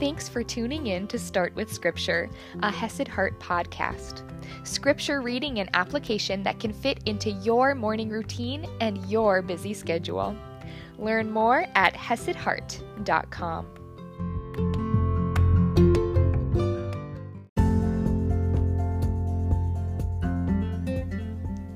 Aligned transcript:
Thanks 0.00 0.30
for 0.30 0.42
tuning 0.42 0.86
in 0.86 1.06
to 1.08 1.18
Start 1.18 1.54
with 1.54 1.70
Scripture, 1.70 2.30
a 2.62 2.70
Hesed 2.70 3.06
Heart 3.06 3.38
podcast. 3.38 4.22
Scripture 4.66 5.20
reading 5.20 5.60
and 5.60 5.68
application 5.74 6.42
that 6.42 6.58
can 6.58 6.72
fit 6.72 7.00
into 7.04 7.32
your 7.32 7.74
morning 7.74 8.08
routine 8.08 8.66
and 8.80 9.04
your 9.10 9.42
busy 9.42 9.74
schedule. 9.74 10.34
Learn 10.98 11.30
more 11.30 11.66
at 11.74 11.92
HesedHeart.com. 11.92 13.66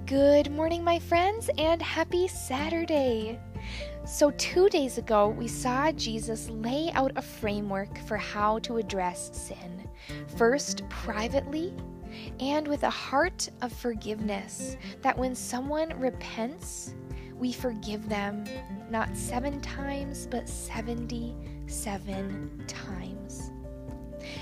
Good 0.06 0.50
morning, 0.50 0.82
my 0.82 0.98
friends, 0.98 1.50
and 1.58 1.82
happy 1.82 2.26
Saturday! 2.28 3.38
So, 4.06 4.32
two 4.32 4.68
days 4.68 4.98
ago, 4.98 5.28
we 5.28 5.48
saw 5.48 5.90
Jesus 5.90 6.50
lay 6.50 6.90
out 6.92 7.12
a 7.16 7.22
framework 7.22 7.96
for 8.06 8.18
how 8.18 8.58
to 8.60 8.76
address 8.76 9.30
sin. 9.32 9.88
First, 10.36 10.86
privately, 10.90 11.72
and 12.38 12.68
with 12.68 12.82
a 12.82 12.90
heart 12.90 13.48
of 13.62 13.72
forgiveness, 13.72 14.76
that 15.00 15.16
when 15.16 15.34
someone 15.34 15.98
repents, 15.98 16.94
we 17.34 17.50
forgive 17.50 18.10
them 18.10 18.44
not 18.90 19.16
seven 19.16 19.58
times, 19.62 20.28
but 20.30 20.50
77 20.50 22.64
times. 22.66 23.52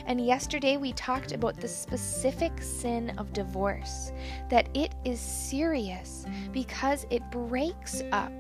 And 0.07 0.21
yesterday 0.21 0.77
we 0.77 0.93
talked 0.95 1.31
about 1.31 1.61
the 1.61 1.69
specific 1.69 2.61
sin 2.61 3.15
of 3.17 3.33
divorce, 3.33 4.11
that 4.51 4.69
it 4.75 4.97
is 5.05 5.21
serious 5.21 6.27
because 6.53 7.07
it 7.11 7.23
breaks 7.31 8.03
up 8.11 8.33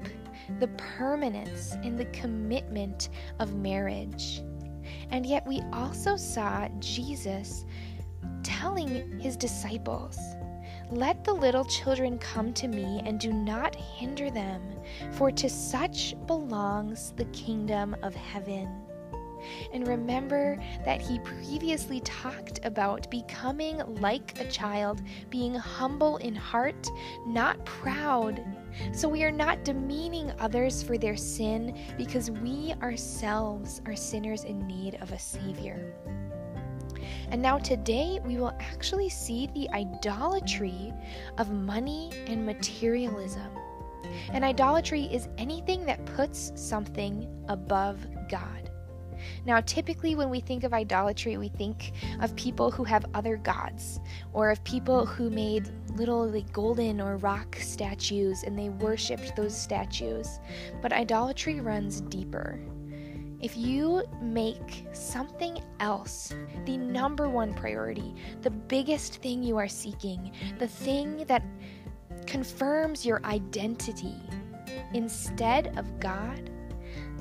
the 0.58 0.68
permanence 0.68 1.72
and 1.82 1.98
the 1.98 2.06
commitment 2.06 3.08
of 3.38 3.54
marriage. 3.54 4.42
And 5.10 5.24
yet, 5.26 5.46
we 5.46 5.62
also 5.72 6.16
saw 6.16 6.68
Jesus 6.78 7.64
telling 8.42 9.20
his 9.20 9.36
disciples, 9.36 10.18
Let 10.90 11.24
the 11.24 11.32
little 11.32 11.64
children 11.64 12.18
come 12.18 12.52
to 12.54 12.68
me 12.68 13.02
and 13.04 13.20
do 13.20 13.32
not 13.32 13.76
hinder 13.76 14.30
them, 14.30 14.62
for 15.12 15.30
to 15.30 15.48
such 15.48 16.14
belongs 16.26 17.12
the 17.16 17.26
kingdom 17.26 17.96
of 18.02 18.14
heaven. 18.14 18.68
And 19.72 19.86
remember 19.86 20.56
that 20.84 21.00
he 21.00 21.18
previously 21.20 22.00
talked 22.00 22.60
about 22.64 23.10
becoming 23.10 23.78
like 24.00 24.38
a 24.40 24.48
child, 24.50 25.02
being 25.30 25.54
humble 25.54 26.16
in 26.18 26.34
heart, 26.34 26.88
not 27.26 27.64
proud. 27.64 28.44
So 28.92 29.08
we 29.08 29.24
are 29.24 29.32
not 29.32 29.64
demeaning 29.64 30.32
others 30.38 30.82
for 30.82 30.96
their 30.96 31.16
sin 31.16 31.78
because 31.96 32.30
we 32.30 32.74
ourselves 32.82 33.80
are 33.86 33.96
sinners 33.96 34.44
in 34.44 34.66
need 34.66 34.96
of 34.96 35.12
a 35.12 35.18
Savior. 35.18 35.94
And 37.30 37.40
now, 37.40 37.58
today, 37.58 38.20
we 38.24 38.36
will 38.36 38.52
actually 38.60 39.08
see 39.08 39.48
the 39.54 39.68
idolatry 39.70 40.92
of 41.38 41.50
money 41.50 42.10
and 42.26 42.44
materialism. 42.44 43.50
And 44.32 44.44
idolatry 44.44 45.04
is 45.04 45.28
anything 45.38 45.86
that 45.86 46.04
puts 46.04 46.52
something 46.54 47.26
above 47.48 48.06
God. 48.28 48.70
Now, 49.44 49.60
typically, 49.60 50.14
when 50.14 50.30
we 50.30 50.40
think 50.40 50.64
of 50.64 50.72
idolatry, 50.72 51.36
we 51.36 51.48
think 51.48 51.92
of 52.20 52.34
people 52.36 52.70
who 52.70 52.84
have 52.84 53.04
other 53.14 53.36
gods, 53.36 54.00
or 54.32 54.50
of 54.50 54.62
people 54.64 55.06
who 55.06 55.30
made 55.30 55.70
little 55.96 56.26
like 56.26 56.52
golden 56.52 57.00
or 57.00 57.16
rock 57.18 57.56
statues 57.60 58.42
and 58.44 58.58
they 58.58 58.70
worshipped 58.70 59.36
those 59.36 59.56
statues. 59.56 60.40
But 60.80 60.92
idolatry 60.92 61.60
runs 61.60 62.00
deeper. 62.02 62.58
If 63.40 63.56
you 63.56 64.04
make 64.20 64.86
something 64.92 65.58
else 65.80 66.32
the 66.64 66.76
number 66.76 67.28
one 67.28 67.52
priority, 67.52 68.14
the 68.40 68.50
biggest 68.50 69.16
thing 69.16 69.42
you 69.42 69.56
are 69.56 69.68
seeking, 69.68 70.32
the 70.60 70.68
thing 70.68 71.24
that 71.26 71.42
confirms 72.26 73.04
your 73.04 73.20
identity 73.24 74.14
instead 74.94 75.76
of 75.76 75.98
God, 75.98 76.50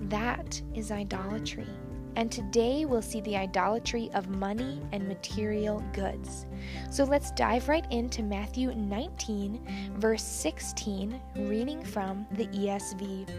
that 0.10 0.62
is 0.76 0.92
idolatry. 0.92 1.68
And 2.16 2.32
today 2.32 2.86
we'll 2.86 3.02
see 3.02 3.22
the 3.22 3.38
idolatry 3.38 4.10
of 4.14 4.28
money 4.28 4.82
and 4.92 5.08
material 5.08 5.84
goods. 5.94 6.46
So 6.90 7.04
let's 7.04 7.32
dive 7.32 7.70
right 7.70 7.86
into 7.90 8.22
Matthew 8.22 8.74
19, 8.76 9.96
verse 9.98 10.24
16, 10.24 11.20
reading 11.38 11.84
from 11.84 12.28
the 12.32 12.48
ESV. 12.48 13.30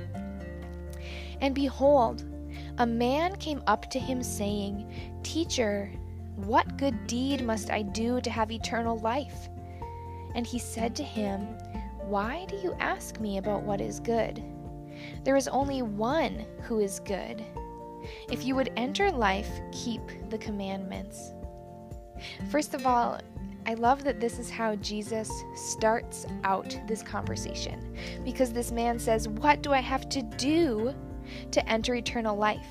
And 1.40 1.54
behold, 1.54 2.24
a 2.78 2.86
man 2.86 3.36
came 3.36 3.62
up 3.66 3.90
to 3.90 3.98
him, 3.98 4.22
saying, 4.22 4.90
Teacher, 5.22 5.92
what 6.36 6.78
good 6.78 7.06
deed 7.06 7.44
must 7.44 7.70
I 7.70 7.82
do 7.82 8.20
to 8.20 8.30
have 8.30 8.50
eternal 8.50 8.98
life? 8.98 9.48
And 10.34 10.46
he 10.46 10.58
said 10.58 10.96
to 10.96 11.02
him, 11.02 11.40
Why 12.06 12.46
do 12.48 12.56
you 12.56 12.74
ask 12.80 13.20
me 13.20 13.36
about 13.36 13.64
what 13.64 13.80
is 13.80 14.00
good? 14.00 14.42
There 15.24 15.36
is 15.36 15.48
only 15.48 15.82
one 15.82 16.46
who 16.62 16.80
is 16.80 17.00
good. 17.00 17.44
If 18.30 18.44
you 18.44 18.54
would 18.54 18.72
enter 18.76 19.10
life, 19.10 19.50
keep 19.72 20.02
the 20.30 20.38
commandments. 20.38 21.32
First 22.50 22.74
of 22.74 22.86
all, 22.86 23.20
I 23.66 23.74
love 23.74 24.02
that 24.04 24.20
this 24.20 24.38
is 24.38 24.50
how 24.50 24.74
Jesus 24.76 25.30
starts 25.54 26.26
out 26.42 26.76
this 26.88 27.02
conversation 27.02 27.96
because 28.24 28.52
this 28.52 28.72
man 28.72 28.98
says, 28.98 29.28
What 29.28 29.62
do 29.62 29.72
I 29.72 29.80
have 29.80 30.08
to 30.10 30.22
do 30.22 30.94
to 31.52 31.68
enter 31.68 31.94
eternal 31.94 32.36
life? 32.36 32.66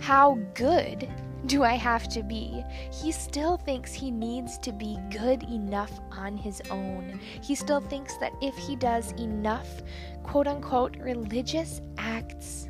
How 0.00 0.38
good 0.54 1.08
do 1.46 1.62
I 1.62 1.74
have 1.74 2.08
to 2.10 2.22
be? 2.22 2.62
He 2.92 3.12
still 3.12 3.56
thinks 3.56 3.92
he 3.94 4.10
needs 4.10 4.58
to 4.58 4.72
be 4.72 4.98
good 5.10 5.42
enough 5.44 6.00
on 6.10 6.36
his 6.36 6.60
own. 6.70 7.18
He 7.42 7.54
still 7.54 7.80
thinks 7.80 8.16
that 8.18 8.32
if 8.42 8.56
he 8.56 8.76
does 8.76 9.12
enough, 9.12 9.82
quote 10.22 10.46
unquote, 10.46 10.96
religious 10.98 11.80
acts 11.98 12.68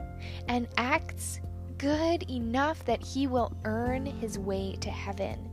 and 0.48 0.68
acts 0.76 1.40
good 1.78 2.22
enough 2.30 2.84
that 2.84 3.02
he 3.02 3.26
will 3.26 3.52
earn 3.64 4.06
his 4.06 4.38
way 4.38 4.76
to 4.80 4.90
heaven. 4.90 5.50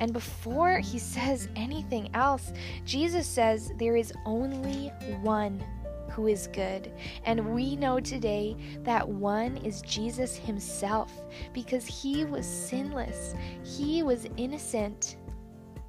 And 0.00 0.12
before 0.12 0.78
he 0.78 0.98
says 0.98 1.48
anything 1.56 2.08
else, 2.14 2.52
Jesus 2.84 3.26
says 3.26 3.72
there 3.78 3.96
is 3.96 4.12
only 4.24 4.92
one 5.22 5.64
who 6.10 6.28
is 6.28 6.46
good. 6.48 6.92
And 7.24 7.54
we 7.54 7.74
know 7.74 7.98
today 7.98 8.56
that 8.84 9.08
one 9.08 9.56
is 9.58 9.82
Jesus 9.82 10.36
himself 10.36 11.10
because 11.52 11.86
he 11.86 12.24
was 12.24 12.46
sinless, 12.46 13.34
he 13.64 14.02
was 14.02 14.28
innocent, 14.36 15.16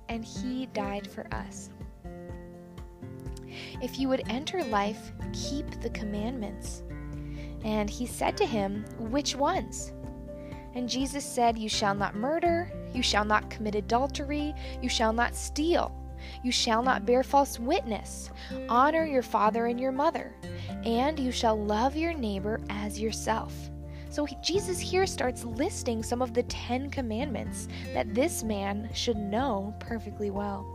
and 0.10 0.24
he 0.24 0.68
died 0.68 1.08
for 1.08 1.28
us. 1.34 1.70
If 3.82 4.00
you 4.00 4.08
would 4.08 4.24
enter 4.30 4.64
life, 4.64 5.12
keep 5.34 5.70
the 5.82 5.90
commandments. 5.90 6.83
And 7.64 7.90
he 7.90 8.06
said 8.06 8.38
to 8.38 8.46
him, 8.46 8.86
Which 9.00 9.36
ones? 9.36 9.94
And 10.76 10.90
Jesus 10.90 11.24
said, 11.24 11.58
You 11.58 11.70
shall 11.70 11.96
not 11.96 12.16
murder, 12.16 12.72
you 12.94 13.04
shall 13.04 13.26
not 13.26 13.50
commit 13.50 13.76
adultery, 13.76 14.54
you 14.82 14.90
shall 14.90 15.14
not 15.14 15.36
steal, 15.36 15.96
you 16.44 16.52
shall 16.52 16.82
not 16.82 17.06
bear 17.06 17.24
false 17.24 17.60
witness, 17.60 18.30
honor 18.70 19.06
your 19.06 19.22
father 19.22 19.68
and 19.68 19.80
your 19.80 19.92
mother, 19.92 20.36
and 20.84 21.20
you 21.20 21.32
shall 21.32 21.58
love 21.58 21.96
your 21.96 22.14
neighbor 22.14 22.60
as 22.70 23.00
yourself. 23.00 23.54
So 24.10 24.28
Jesus 24.44 24.80
here 24.80 25.08
starts 25.08 25.44
listing 25.44 26.04
some 26.04 26.22
of 26.22 26.34
the 26.34 26.44
Ten 26.44 26.90
Commandments 26.90 27.68
that 27.94 28.14
this 28.14 28.44
man 28.44 28.90
should 28.94 29.18
know 29.18 29.74
perfectly 29.80 30.30
well. 30.30 30.68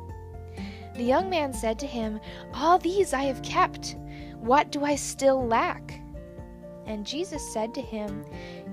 The 0.96 1.04
young 1.04 1.30
man 1.30 1.52
said 1.52 1.78
to 1.78 1.86
him, 1.86 2.18
All 2.52 2.78
these 2.78 3.12
I 3.12 3.22
have 3.22 3.42
kept. 3.42 3.94
What 4.40 4.72
do 4.72 4.84
I 4.84 4.96
still 4.96 5.46
lack? 5.46 6.00
And 6.88 7.06
Jesus 7.06 7.52
said 7.52 7.74
to 7.74 7.82
him, 7.82 8.24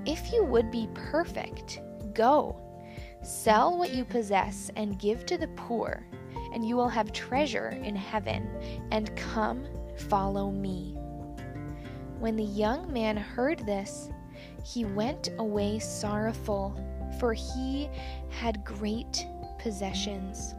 If 0.05 0.31
you 0.31 0.45
would 0.45 0.71
be 0.71 0.87
perfect, 0.93 1.81
go, 2.13 2.55
sell 3.21 3.77
what 3.77 3.93
you 3.93 4.05
possess 4.05 4.71
and 4.77 4.97
give 4.97 5.25
to 5.25 5.37
the 5.37 5.49
poor, 5.49 6.07
and 6.53 6.65
you 6.65 6.77
will 6.77 6.87
have 6.87 7.11
treasure 7.11 7.77
in 7.83 7.95
heaven, 7.95 8.49
and 8.91 9.13
come, 9.17 9.67
follow 10.07 10.49
me. 10.49 10.95
When 12.19 12.37
the 12.37 12.43
young 12.43 12.91
man 12.91 13.17
heard 13.17 13.59
this, 13.65 14.09
he 14.63 14.85
went 14.85 15.29
away 15.37 15.79
sorrowful, 15.79 16.73
for 17.19 17.33
he 17.33 17.89
had 18.29 18.63
great 18.63 19.27
possessions. 19.59 20.55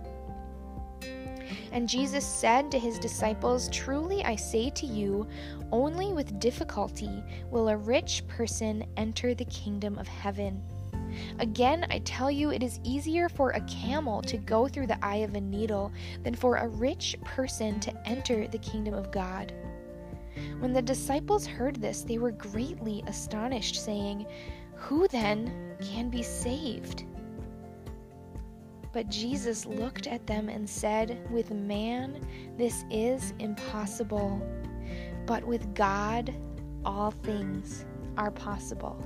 And 1.77 1.87
Jesus 1.87 2.25
said 2.25 2.71
to 2.71 2.79
his 2.79 2.99
disciples, 2.99 3.69
Truly 3.69 4.25
I 4.25 4.35
say 4.35 4.71
to 4.71 4.87
you, 4.87 5.29
only 5.71 6.11
with 6.15 6.41
difficulty 6.41 7.23
will 7.51 7.69
a 7.69 7.77
rich 7.77 8.27
person 8.29 8.83
enter 8.97 9.35
the 9.35 9.45
kingdom 9.45 9.99
of 9.99 10.09
heaven. 10.09 10.63
Again, 11.39 11.87
I 11.91 11.99
tell 11.99 12.31
you, 12.31 12.51
it 12.51 12.63
is 12.63 12.81
easier 12.83 13.29
for 13.29 13.51
a 13.51 13.61
camel 13.67 14.23
to 14.23 14.39
go 14.39 14.67
through 14.67 14.87
the 14.87 15.05
eye 15.05 15.17
of 15.17 15.35
a 15.35 15.41
needle 15.43 15.93
than 16.23 16.35
for 16.35 16.57
a 16.57 16.67
rich 16.67 17.15
person 17.25 17.79
to 17.81 18.09
enter 18.09 18.49
the 18.49 18.57
kingdom 18.57 18.95
of 18.95 19.13
God. 19.13 19.53
When 20.61 20.73
the 20.73 20.81
disciples 20.81 21.47
heard 21.47 21.77
this, 21.77 22.01
they 22.05 22.17
were 22.17 22.31
greatly 22.31 23.05
astonished, 23.07 23.85
saying, 23.85 24.25
Who 24.77 25.09
then 25.09 25.77
can 25.83 26.09
be 26.09 26.23
saved? 26.23 27.05
But 28.97 29.11
Jesus 29.11 29.67
looked 29.67 30.07
at 30.07 30.27
them 30.27 30.49
and 30.49 30.67
said, 30.67 31.21
With 31.31 31.51
man 31.51 32.27
this 32.57 32.87
is 32.91 33.35
impossible, 33.41 34.41
but 35.27 35.45
with 35.45 35.75
God 35.75 36.35
all 36.83 37.11
things 37.11 37.85
are 38.17 38.31
possible. 38.31 38.97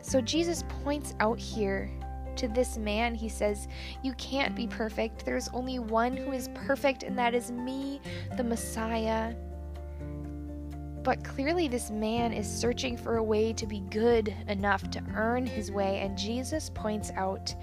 So 0.00 0.20
Jesus 0.20 0.64
points 0.82 1.14
out 1.20 1.38
here 1.38 1.88
to 2.34 2.48
this 2.48 2.78
man, 2.78 3.14
he 3.14 3.28
says, 3.28 3.68
You 4.02 4.12
can't 4.14 4.56
be 4.56 4.66
perfect. 4.66 5.24
There's 5.24 5.48
only 5.50 5.78
one 5.78 6.16
who 6.16 6.32
is 6.32 6.48
perfect, 6.54 7.04
and 7.04 7.16
that 7.16 7.32
is 7.32 7.52
me, 7.52 8.00
the 8.36 8.42
Messiah. 8.42 9.36
But 11.02 11.24
clearly, 11.24 11.66
this 11.68 11.90
man 11.90 12.32
is 12.32 12.46
searching 12.48 12.96
for 12.96 13.16
a 13.16 13.22
way 13.22 13.52
to 13.54 13.66
be 13.66 13.80
good 13.90 14.34
enough 14.48 14.88
to 14.90 15.02
earn 15.14 15.46
his 15.46 15.72
way, 15.72 16.00
and 16.00 16.16
Jesus 16.16 16.70
points 16.72 17.10
out 17.16 17.54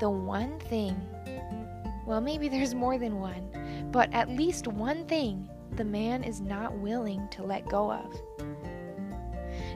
the 0.00 0.10
one 0.10 0.58
thing 0.60 1.00
well, 2.06 2.20
maybe 2.20 2.48
there's 2.48 2.72
more 2.72 2.98
than 2.98 3.18
one, 3.18 3.88
but 3.90 4.12
at 4.14 4.30
least 4.30 4.68
one 4.68 5.04
thing 5.06 5.48
the 5.72 5.84
man 5.84 6.22
is 6.22 6.40
not 6.40 6.72
willing 6.78 7.28
to 7.32 7.42
let 7.42 7.68
go 7.68 7.90
of. 7.90 8.14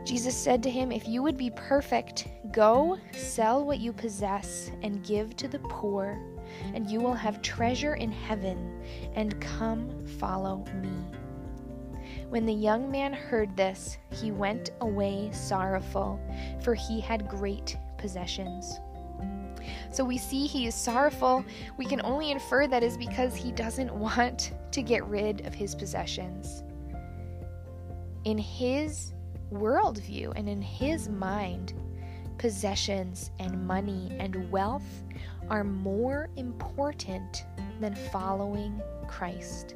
Jesus 0.05 0.37
said 0.37 0.63
to 0.63 0.71
him, 0.71 0.93
If 0.93 1.09
you 1.09 1.25
would 1.25 1.37
be 1.37 1.51
perfect, 1.51 2.29
go, 2.53 2.99
sell 3.13 3.65
what 3.65 3.81
you 3.81 3.93
possess, 3.93 4.71
and 4.83 5.05
give 5.05 5.35
to 5.37 5.49
the 5.49 5.59
poor, 5.59 6.21
and 6.73 6.89
you 6.89 7.01
will 7.01 7.15
have 7.15 7.43
treasure 7.43 7.97
in 7.97 8.13
heaven, 8.13 8.81
and 9.15 9.41
come 9.41 10.07
follow 10.07 10.65
me. 10.81 11.20
When 12.29 12.47
the 12.47 12.53
young 12.53 12.91
man 12.91 13.13
heard 13.13 13.57
this, 13.57 13.99
he 14.11 14.31
went 14.31 14.71
away 14.81 15.31
sorrowful, 15.33 16.21
for 16.63 16.75
he 16.75 17.01
had 17.01 17.29
great 17.29 17.77
possessions. 17.99 18.81
So 19.91 20.05
we 20.05 20.19
see 20.19 20.47
he 20.47 20.67
is 20.67 20.75
sorrowful. 20.75 21.45
We 21.77 21.85
can 21.85 22.01
only 22.03 22.31
infer 22.31 22.67
that 22.67 22.83
is 22.83 22.97
because 22.97 23.35
he 23.35 23.53
doesn't 23.53 23.93
want 23.95 24.53
to 24.73 24.83
get 24.83 25.05
rid 25.07 25.47
of 25.47 25.55
his 25.55 25.75
possessions. 25.75 26.63
In 28.25 28.39
his 28.39 29.13
worldview 29.53 30.33
and 30.37 30.49
in 30.49 30.63
his 30.63 31.09
mind, 31.09 31.75
possessions 32.39 33.31
and 33.39 33.67
money 33.67 34.17
and 34.19 34.51
wealth 34.51 35.05
are 35.49 35.65
more 35.65 36.29
important 36.37 37.45
than 37.81 37.95
following 37.95 38.81
Christ. 39.09 39.75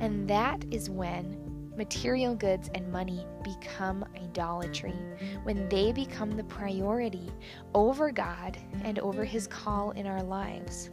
And 0.00 0.28
that 0.28 0.64
is 0.70 0.88
when 0.88 1.43
material 1.76 2.34
goods 2.34 2.70
and 2.74 2.90
money 2.90 3.26
become 3.42 4.04
idolatry, 4.16 4.94
when 5.42 5.68
they 5.68 5.92
become 5.92 6.30
the 6.30 6.44
priority 6.44 7.30
over 7.74 8.10
God 8.10 8.56
and 8.82 8.98
over 8.98 9.24
His 9.24 9.46
call 9.46 9.90
in 9.92 10.06
our 10.06 10.22
lives. 10.22 10.90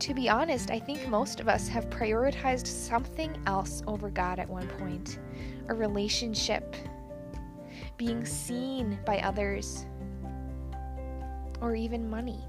To 0.00 0.14
be 0.14 0.28
honest, 0.28 0.70
I 0.70 0.80
think 0.80 1.06
most 1.08 1.40
of 1.40 1.48
us 1.48 1.68
have 1.68 1.90
prioritized 1.90 2.66
something 2.66 3.36
else 3.46 3.82
over 3.86 4.08
God 4.10 4.38
at 4.38 4.48
one 4.48 4.66
point 4.66 5.18
a 5.68 5.74
relationship, 5.74 6.74
being 7.96 8.24
seen 8.24 8.98
by 9.04 9.18
others, 9.18 9.86
or 11.60 11.74
even 11.74 12.08
money. 12.08 12.40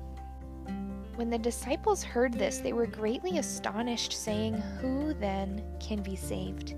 When 1.16 1.30
the 1.30 1.38
disciples 1.38 2.04
heard 2.04 2.34
this, 2.34 2.60
they 2.60 2.74
were 2.74 2.88
greatly 2.88 3.38
astonished, 3.38 4.14
saying, 4.14 4.56
Who 4.80 5.14
then 5.14 5.62
can 5.80 6.02
be 6.02 6.16
saved? 6.16 6.76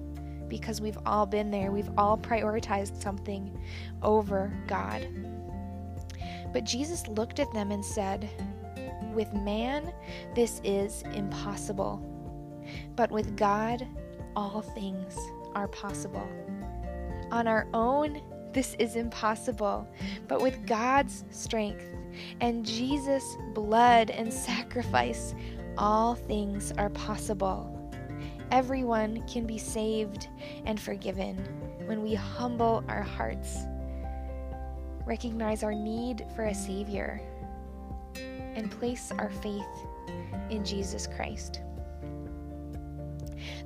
Because 0.54 0.80
we've 0.80 1.00
all 1.08 1.26
been 1.26 1.50
there. 1.50 1.72
We've 1.72 1.90
all 1.98 2.16
prioritized 2.16 3.02
something 3.02 3.60
over 4.04 4.54
God. 4.68 5.08
But 6.54 6.64
Jesus 6.64 7.08
looked 7.08 7.40
at 7.40 7.52
them 7.54 7.72
and 7.72 7.84
said, 7.84 8.30
With 9.16 9.34
man, 9.34 9.92
this 10.36 10.62
is 10.64 11.02
impossible. 11.16 12.00
But 12.96 13.10
with 13.10 13.36
God, 13.36 13.88
all 14.36 14.62
things 14.62 15.18
are 15.56 15.68
possible. 15.68 16.30
On 17.32 17.48
our 17.48 17.68
own, 17.74 18.22
this 18.52 18.76
is 18.78 18.96
impossible. 18.96 19.92
But 20.28 20.40
with 20.40 20.68
God's 20.68 21.26
strength 21.32 21.88
and 22.42 22.64
Jesus' 22.64 23.38
blood 23.56 24.12
and 24.12 24.32
sacrifice, 24.32 25.34
all 25.80 26.14
things 26.14 26.72
are 26.78 26.92
possible. 26.92 27.83
Everyone 28.54 29.24
can 29.26 29.48
be 29.48 29.58
saved 29.58 30.28
and 30.68 30.80
forgiven 30.80 31.38
when 31.88 32.04
we 32.04 32.14
humble 32.14 32.84
our 32.88 33.02
hearts, 33.02 33.58
recognize 35.08 35.64
our 35.64 35.74
need 35.74 36.24
for 36.36 36.46
a 36.46 36.54
Savior, 36.54 37.20
and 38.54 38.70
place 38.70 39.12
our 39.18 39.32
faith 39.32 39.66
in 40.52 40.64
Jesus 40.64 41.08
Christ. 41.08 41.62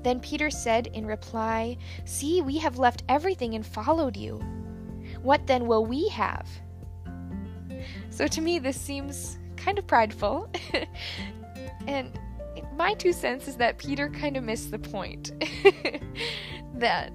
Then 0.03 0.21
Peter 0.21 0.49
said 0.49 0.87
in 0.93 1.05
reply, 1.05 1.75
See, 2.05 2.41
we 2.41 2.57
have 2.59 2.79
left 2.79 3.03
everything 3.09 3.55
and 3.55 3.65
followed 3.65 4.15
you. 4.15 4.39
What 5.21 5.45
then 5.47 5.67
will 5.67 5.85
we 5.85 6.07
have? 6.07 6.47
So 8.09 8.25
to 8.25 8.39
me, 8.39 8.57
this 8.57 8.79
seems 8.79 9.37
kind 9.57 9.77
of 9.77 9.85
prideful. 9.85 10.49
and 11.87 12.17
my 12.75 12.93
two 12.93 13.13
cents 13.13 13.47
is 13.47 13.57
that 13.57 13.77
Peter 13.77 14.09
kind 14.09 14.37
of 14.37 14.43
missed 14.43 14.71
the 14.71 14.79
point. 14.79 15.31
that 16.75 17.11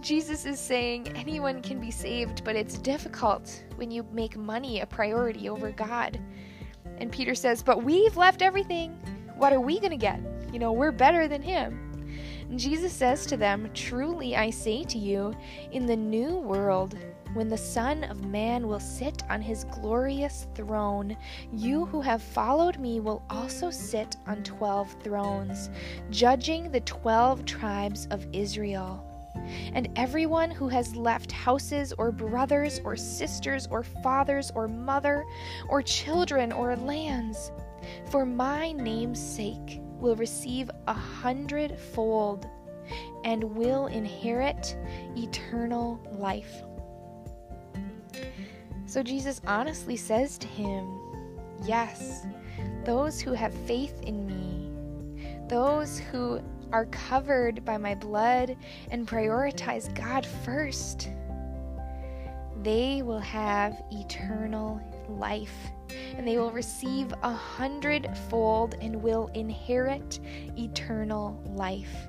Jesus 0.00 0.44
is 0.44 0.60
saying 0.60 1.08
anyone 1.16 1.62
can 1.62 1.80
be 1.80 1.90
saved, 1.90 2.44
but 2.44 2.56
it's 2.56 2.78
difficult 2.78 3.64
when 3.76 3.90
you 3.90 4.06
make 4.12 4.36
money 4.36 4.80
a 4.80 4.86
priority 4.86 5.48
over 5.48 5.70
God. 5.70 6.20
And 6.98 7.10
Peter 7.10 7.34
says, 7.34 7.62
But 7.62 7.82
we've 7.82 8.16
left 8.16 8.42
everything. 8.42 8.92
What 9.36 9.52
are 9.52 9.60
we 9.60 9.78
going 9.80 9.90
to 9.90 9.96
get? 9.96 10.20
You 10.52 10.58
know, 10.58 10.72
we're 10.72 10.92
better 10.92 11.26
than 11.26 11.42
him. 11.42 11.80
And 12.48 12.58
Jesus 12.58 12.92
says 12.92 13.26
to 13.26 13.36
them, 13.36 13.70
Truly 13.74 14.36
I 14.36 14.50
say 14.50 14.84
to 14.84 14.98
you, 14.98 15.34
in 15.72 15.86
the 15.86 15.96
new 15.96 16.36
world, 16.36 16.96
when 17.34 17.48
the 17.48 17.58
Son 17.58 18.04
of 18.04 18.24
Man 18.24 18.66
will 18.66 18.80
sit 18.80 19.22
on 19.28 19.42
his 19.42 19.64
glorious 19.64 20.46
throne, 20.54 21.16
you 21.52 21.84
who 21.86 22.00
have 22.00 22.22
followed 22.22 22.78
me 22.78 23.00
will 23.00 23.22
also 23.28 23.70
sit 23.70 24.16
on 24.26 24.42
twelve 24.42 24.94
thrones, 25.02 25.68
judging 26.10 26.70
the 26.70 26.80
twelve 26.80 27.44
tribes 27.44 28.06
of 28.10 28.26
Israel. 28.32 29.04
And 29.74 29.88
everyone 29.96 30.50
who 30.50 30.68
has 30.68 30.94
left 30.94 31.32
houses 31.32 31.92
or 31.98 32.12
brothers 32.12 32.80
or 32.84 32.96
sisters 32.96 33.66
or 33.68 33.82
fathers 33.82 34.52
or 34.54 34.68
mother 34.68 35.24
or 35.68 35.82
children 35.82 36.52
or 36.52 36.76
lands, 36.76 37.50
for 38.06 38.24
my 38.24 38.72
name's 38.72 39.20
sake, 39.20 39.80
will 39.98 40.16
receive 40.16 40.70
a 40.86 40.94
hundredfold 40.94 42.46
and 43.24 43.42
will 43.42 43.86
inherit 43.86 44.76
eternal 45.16 46.00
life. 46.12 46.62
So 48.94 49.02
Jesus 49.02 49.40
honestly 49.44 49.96
says 49.96 50.38
to 50.38 50.46
him, 50.46 51.00
Yes, 51.64 52.24
those 52.84 53.20
who 53.20 53.32
have 53.32 53.52
faith 53.66 54.00
in 54.04 54.24
me, 54.24 54.70
those 55.48 55.98
who 55.98 56.40
are 56.70 56.86
covered 56.86 57.64
by 57.64 57.76
my 57.76 57.96
blood 57.96 58.56
and 58.92 59.04
prioritize 59.04 59.92
God 59.96 60.24
first, 60.44 61.08
they 62.62 63.02
will 63.02 63.18
have 63.18 63.82
eternal 63.90 64.80
life 65.08 65.56
and 66.16 66.24
they 66.24 66.38
will 66.38 66.52
receive 66.52 67.12
a 67.24 67.32
hundredfold 67.32 68.76
and 68.80 69.02
will 69.02 69.28
inherit 69.34 70.20
eternal 70.56 71.42
life. 71.46 72.06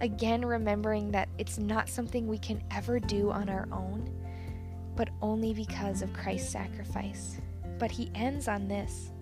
Again, 0.00 0.46
remembering 0.46 1.10
that 1.10 1.28
it's 1.36 1.58
not 1.58 1.90
something 1.90 2.26
we 2.26 2.38
can 2.38 2.62
ever 2.70 2.98
do 3.00 3.30
on 3.30 3.50
our 3.50 3.68
own 3.70 4.25
but 4.96 5.10
only 5.22 5.52
because 5.52 6.02
of 6.02 6.12
Christ's 6.12 6.50
sacrifice. 6.50 7.36
But 7.78 7.90
he 7.90 8.10
ends 8.14 8.48
on 8.48 8.66
this 8.66 9.12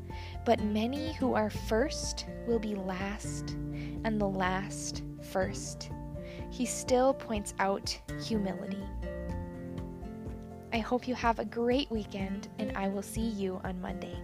But 0.45 0.63
many 0.63 1.13
who 1.15 1.35
are 1.35 1.51
first 1.51 2.27
will 2.47 2.59
be 2.61 2.75
last, 2.75 3.57
and 4.05 4.21
the 4.21 4.29
last 4.29 5.03
first. 5.33 5.91
He 6.51 6.67
still 6.67 7.15
points 7.15 7.55
out 7.59 7.99
humility. 8.23 8.85
I 10.73 10.79
hope 10.79 11.09
you 11.09 11.15
have 11.15 11.39
a 11.39 11.45
great 11.45 11.91
weekend, 11.91 12.49
and 12.59 12.77
I 12.77 12.89
will 12.89 13.03
see 13.03 13.29
you 13.29 13.61
on 13.65 13.81
Monday. 13.81 14.17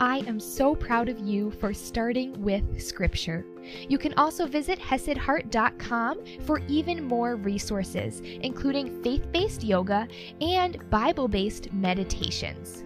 I 0.00 0.18
am 0.28 0.38
so 0.38 0.76
proud 0.76 1.08
of 1.08 1.18
you 1.18 1.50
for 1.50 1.74
starting 1.74 2.40
with 2.40 2.80
Scripture. 2.80 3.44
You 3.88 3.98
can 3.98 4.14
also 4.14 4.46
visit 4.46 4.78
HesedHeart.com 4.78 6.20
for 6.44 6.60
even 6.68 7.02
more 7.02 7.34
resources, 7.34 8.20
including 8.20 9.02
faith 9.02 9.26
based 9.32 9.64
yoga 9.64 10.06
and 10.40 10.88
Bible 10.88 11.26
based 11.26 11.72
meditations. 11.72 12.84